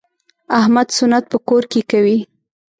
[0.59, 2.17] احمد سنت په کور کې کوي.